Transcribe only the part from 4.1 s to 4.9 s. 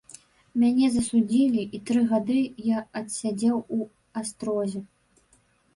астрозе.